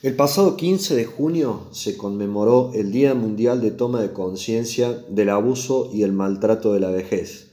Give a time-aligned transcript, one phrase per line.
[0.00, 5.28] El pasado 15 de junio se conmemoró el Día Mundial de Toma de Conciencia del
[5.28, 7.48] Abuso y el Maltrato de la Vejez.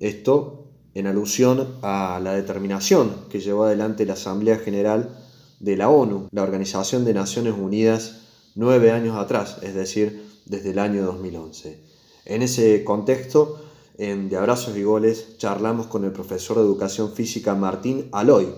[0.00, 5.22] Esto en alusión a la determinación que llevó adelante la Asamblea General
[5.60, 8.22] de la ONU, la Organización de Naciones Unidas,
[8.54, 11.78] nueve años atrás, es decir, desde el año 2011.
[12.24, 13.60] En ese contexto,
[13.98, 18.48] en De Abrazos y Goles, charlamos con el profesor de Educación Física Martín Aloy,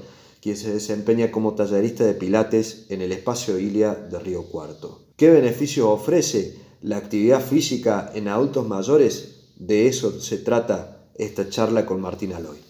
[0.41, 5.01] quien se desempeña como tallerista de pilates en el espacio Ilia de Río Cuarto.
[5.17, 9.53] ¿Qué beneficios ofrece la actividad física en adultos mayores?
[9.57, 12.69] De eso se trata esta charla con Martín Aloy.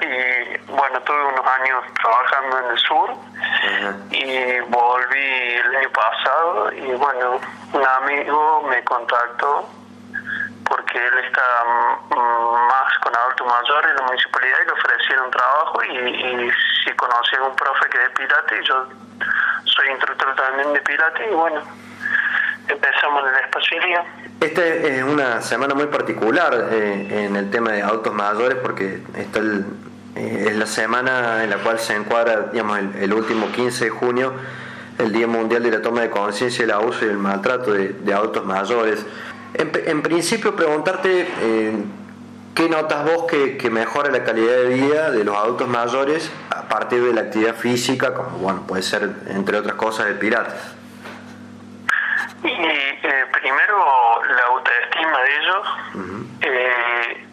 [0.00, 3.10] Y bueno, tuve unos años trabajando en el sur
[4.10, 7.40] y volví el año pasado y bueno,
[7.72, 9.68] un amigo me contactó
[10.68, 11.42] porque él está
[12.10, 16.50] más con adultos mayores en la municipalidad y le ofrecieron trabajo y, y
[16.84, 18.86] si conocía a un profe que es de Pilates, yo
[19.64, 21.62] soy instructor también de Pilates y bueno,
[22.74, 24.02] empezamos en la espacialidad.
[24.40, 29.40] Esta es una semana muy particular eh, en el tema de autos mayores porque está
[30.16, 34.32] eh, es la semana en la cual se encuadra digamos, el, último 15 de junio,
[34.98, 38.44] el Día Mundial de la Toma de Conciencia del Abuso y el Maltrato de, autos
[38.44, 39.04] mayores.
[39.54, 41.72] En, principio preguntarte eh,
[42.54, 46.68] qué notas vos que, que, mejora la calidad de vida de los adultos mayores a
[46.68, 50.74] partir de la actividad física, como bueno, puede ser entre otras cosas de piratas.
[52.44, 55.68] Y eh, primero la autoestima de ellos,
[56.42, 57.26] eh,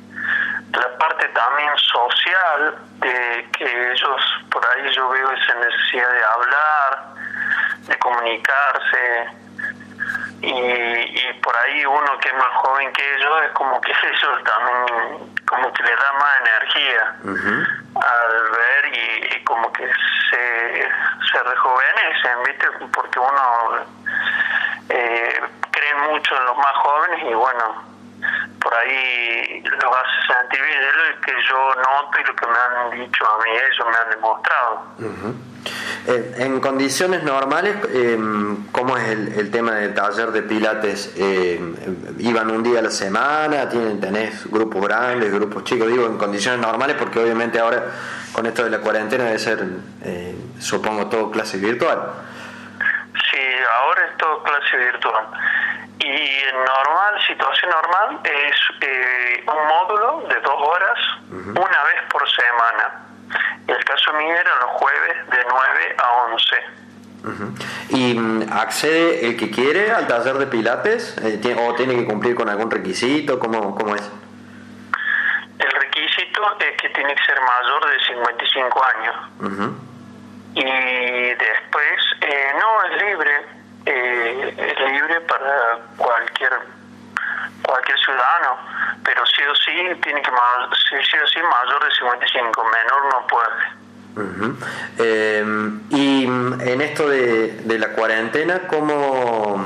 [0.71, 7.03] la parte también social, de que ellos, por ahí yo veo esa necesidad de hablar,
[7.87, 9.27] de comunicarse,
[10.41, 15.35] y, por ahí uno que es más joven que ellos es como que ellos también
[15.45, 17.15] como que le da más energía
[17.95, 19.85] al ver y, como que
[20.29, 20.89] se,
[21.31, 22.67] se rejuvenecen, ¿viste?
[22.93, 23.85] Porque uno
[26.09, 27.91] mucho en los más jóvenes y bueno,
[28.61, 30.79] por ahí lo hace sentir bien.
[30.83, 33.97] Es lo que yo noto y lo que me han dicho a mí, ellos me
[33.97, 34.83] han demostrado.
[36.07, 38.17] Eh, en condiciones normales, eh,
[38.71, 41.13] ¿cómo es el, tema del taller de pilates?
[41.15, 41.59] Eh,
[42.19, 43.69] ¿Iban un día a la semana?
[43.69, 45.87] ¿Tienen, ¿Tenés grupos grandes, grupos chicos?
[45.87, 47.83] Digo, en condiciones normales, porque obviamente ahora
[48.33, 49.59] con esto de la cuarentena debe ser,
[50.03, 51.99] eh, supongo, todo clase virtual.
[53.29, 53.39] Sí,
[53.73, 55.25] ahora es todo clase virtual.
[56.03, 58.55] Y en normal, situación normal, es
[59.47, 63.11] un módulo de dos horas, una vez por semana
[63.67, 66.55] el caso mío era los jueves de 9 a 11.
[67.89, 72.35] ¿Y mm, accede el que quiere al taller de pilates eh, o tiene que cumplir
[72.35, 73.39] con algún requisito?
[73.39, 74.11] ¿Cómo, ¿Cómo es?
[75.59, 79.15] El requisito es que tiene que ser mayor de 55 años.
[80.53, 83.60] Y después, eh, no, es libre.
[83.85, 86.51] Eh, es libre para cualquier
[87.63, 88.57] cualquier ciudadano,
[89.03, 93.27] pero sí o sí tiene que sí, sí o sí mayor de 55, menor no
[93.27, 93.81] puede.
[94.99, 95.43] Eh,
[95.89, 99.65] y en esto de, de, la cuarentena, ¿cómo,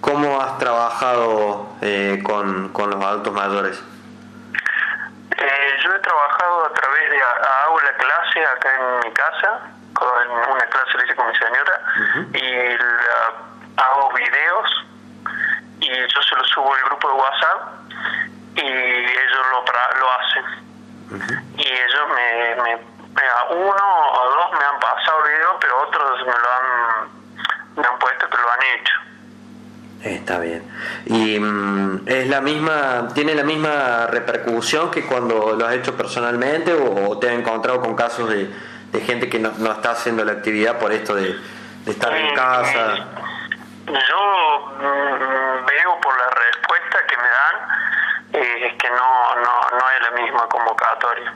[0.00, 3.82] cómo has trabajado eh, con, con, los adultos mayores?
[5.36, 9.60] Eh, yo he trabajado a través de, hago la clase acá en mi casa,
[9.92, 10.08] con
[10.50, 10.66] una
[11.18, 11.82] con mi señora,
[12.32, 12.78] y
[13.76, 14.86] hago videos
[15.80, 17.60] y yo se lo subo al grupo de WhatsApp
[18.54, 19.64] y ellos lo,
[20.00, 20.44] lo hacen.
[21.56, 22.76] Y ellos me, me,
[23.50, 27.08] uno o dos me han pasado el video, pero otros me lo han,
[27.76, 28.94] me han puesto que lo han hecho.
[30.02, 30.62] Está bien.
[31.06, 36.72] ¿Y mm, es la misma, tiene la misma repercusión que cuando lo has hecho personalmente
[36.74, 38.48] o, te has encontrado con casos de,
[38.92, 41.34] de gente que no, no, está haciendo la actividad por esto de,
[41.84, 42.96] de estar en casa?
[43.86, 47.78] Yo mm, veo por la respuesta que me dan
[48.32, 51.34] eh, que no, no, no es la misma convocatoria.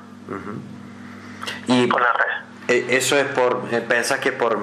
[1.66, 2.32] Y por la red.
[2.68, 4.58] Eh, ¿Eso es por, eh, pensás que por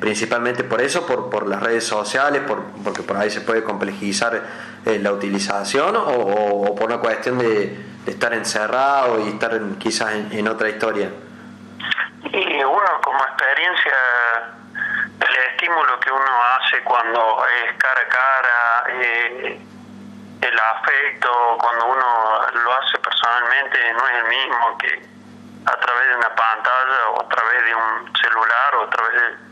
[0.00, 4.42] principalmente por eso, por, por las redes sociales, por, porque por ahí se puede complejizar
[4.84, 10.70] la utilización o, por una cuestión de, estar encerrado y estar quizás en, en, otra
[10.70, 11.10] historia?
[12.32, 13.92] Y uno como experiencia
[15.18, 19.60] le estímulo que uno hace cuando es cara a cara, eh,
[20.40, 25.02] el afecto, cuando uno lo hace personalmente, no es el mismo que
[25.66, 29.50] a través de una pantalla o a través de un celular o a través de,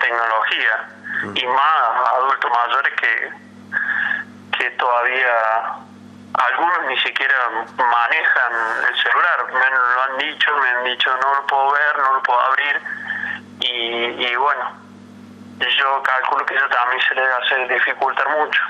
[0.00, 0.88] tecnología.
[1.34, 3.32] Y más adultos mayores que,
[4.58, 5.76] que todavía
[6.34, 7.34] algunos ni siquiera
[7.76, 8.52] manejan
[8.88, 12.22] el celular, me lo han dicho, me han dicho no lo puedo ver, no lo
[12.22, 12.80] puedo abrir
[13.60, 14.82] y, y bueno,
[15.58, 18.60] yo calculo que eso también se le hace dificultar mucho.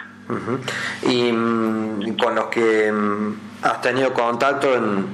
[1.03, 5.07] Y mm, con los que mm, has tenido contacto en,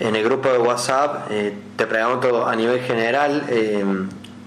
[0.00, 3.84] en el grupo de WhatsApp, eh, te pregunto a nivel general, eh,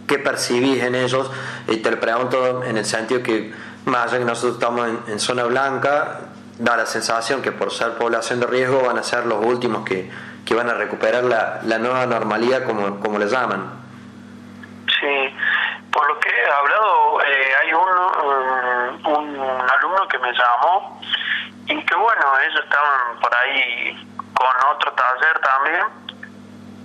[0.08, 1.30] ¿qué percibís en ellos?
[1.68, 3.54] Y te lo pregunto en el sentido que,
[3.86, 6.22] más allá que nosotros estamos en, zona blanca,
[6.58, 10.10] da la sensación que por ser población de riesgo van a ser los últimos que,
[10.46, 13.84] que van a recuperar la, la nueva normalidad, como, como le llaman.
[15.00, 15.36] Sí,
[15.92, 21.02] por lo que he hablado, eh, hay un, un, alumno que me llamó
[21.68, 26.04] y que bueno, ellos estaban por ahí con otro taller también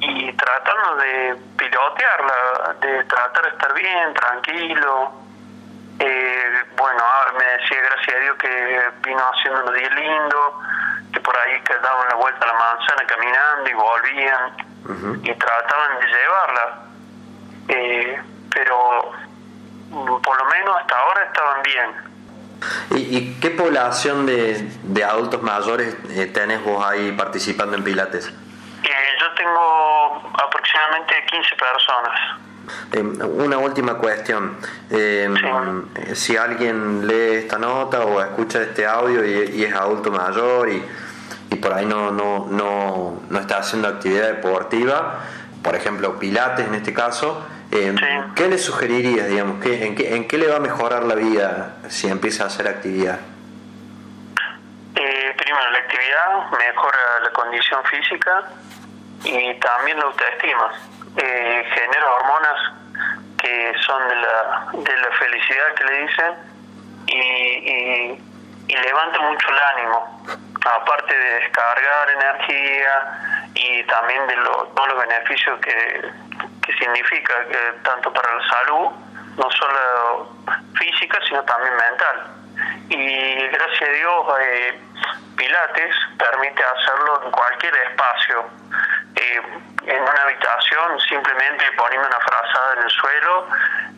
[0.00, 5.12] y tratando de pilotearla, de tratar de estar bien, tranquilo.
[5.98, 7.02] Eh, bueno,
[7.36, 10.60] me decía gracias a Dios que vino haciendo un día lindo,
[11.12, 14.68] que por ahí que daban la vuelta a la manzana caminando y volvían
[15.22, 16.78] y trataban de llevarla.
[17.68, 19.12] Eh, pero
[20.22, 22.08] por lo menos hasta ahora estaban bien.
[22.90, 28.26] ¿Y, qué población de, de adultos mayores eh, tenés vos ahí participando en Pilates?
[28.26, 32.47] Eh, yo tengo aproximadamente 15 personas.
[32.92, 34.56] Eh, una última cuestión.
[36.14, 40.82] Si alguien lee esta nota o escucha este audio y, es adulto mayor y,
[41.50, 45.20] y por ahí no, no, no, no, está haciendo actividad deportiva,
[45.62, 47.94] por ejemplo, Pilates en este caso, eh,
[48.34, 49.62] ¿Qué le sugerirías, digamos?
[49.62, 52.66] ¿qué, en, qué, ¿En qué le va a mejorar la vida si empieza a hacer
[52.66, 53.20] actividad?
[54.94, 58.48] Eh, primero, la actividad mejora la condición física
[59.24, 60.72] y también la autoestima.
[61.16, 62.72] Eh, genera hormonas
[63.40, 66.34] que son de la, de la felicidad que le dicen
[67.06, 68.24] y, y,
[68.68, 70.24] y levanta mucho el ánimo,
[70.64, 76.28] aparte de descargar energía y también de todos los beneficios que
[76.68, 78.90] que significa que tanto para la salud,
[79.38, 80.36] no solo
[80.78, 82.26] física, sino también mental.
[82.90, 84.80] Y gracias a Dios, eh,
[85.36, 88.50] Pilates permite hacerlo en cualquier espacio.
[89.16, 89.42] Eh,
[89.88, 93.48] en una habitación, simplemente poniendo una frazada en el suelo,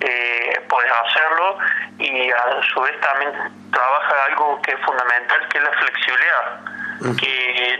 [0.01, 1.59] eh, puedes hacerlo
[1.99, 3.33] y a su vez también
[3.73, 7.79] trabaja algo que es fundamental, que es la flexibilidad, que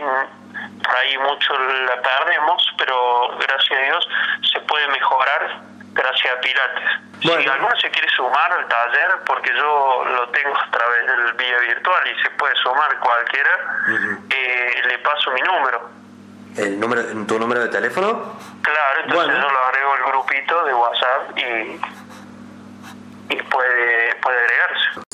[0.83, 4.09] por ahí mucho la perdemos, pero gracias a Dios
[4.51, 5.61] se puede mejorar
[5.93, 6.89] gracias a Pilates.
[7.21, 11.57] Si alguno se quiere sumar al taller, porque yo lo tengo a través del vía
[11.59, 13.51] virtual y se puede sumar cualquiera,
[14.29, 16.00] eh, le paso mi número.
[16.57, 18.33] ¿El número, ¿Tu número de teléfono?
[18.61, 25.10] Claro, entonces yo lo agrego al grupito de WhatsApp y, y puede, puede agregarse.